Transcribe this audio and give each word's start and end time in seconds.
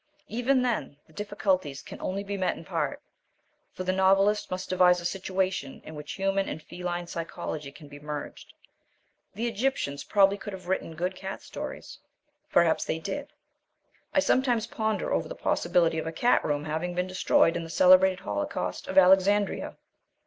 Even 0.29 0.63
then 0.63 0.97
the 1.05 1.13
difficulties 1.13 1.83
can 1.83 2.01
only 2.01 2.23
be 2.23 2.35
met 2.35 2.57
in 2.57 2.65
part, 2.65 3.03
for 3.71 3.83
the 3.83 3.91
novelist 3.91 4.49
must 4.49 4.67
devise 4.67 4.99
a 4.99 5.05
situation 5.05 5.79
in 5.85 5.93
which 5.93 6.13
human 6.13 6.49
and 6.49 6.63
feline 6.63 7.05
psychology 7.05 7.71
can 7.71 7.87
be 7.87 7.99
merged. 7.99 8.51
The 9.35 9.45
Egyptians 9.47 10.03
probably 10.03 10.39
could 10.39 10.53
have 10.53 10.67
written 10.67 10.95
good 10.95 11.15
cat 11.15 11.43
stories. 11.43 11.99
Perhaps 12.51 12.85
they 12.85 12.97
did. 12.97 13.31
I 14.11 14.21
sometimes 14.21 14.65
ponder 14.65 15.13
over 15.13 15.29
the 15.29 15.35
possibility 15.35 15.99
of 15.99 16.07
a 16.07 16.11
cat 16.11 16.43
room 16.43 16.65
having 16.65 16.95
been 16.95 17.05
destroyed 17.05 17.55
in 17.55 17.63
the 17.63 17.69
celebrated 17.69 18.21
holocaust 18.21 18.87
of 18.87 18.97
Alexandria. 18.97 19.77